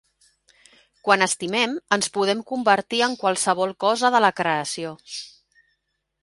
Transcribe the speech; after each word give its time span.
Quan 1.07 1.25
estimem, 1.25 1.75
ens 1.97 2.09
podem 2.15 2.41
convertir 2.53 3.03
en 3.09 3.13
qualsevol 3.25 3.75
cosa 3.87 4.13
de 4.17 4.23
la 4.27 4.33
Creació. 4.41 4.97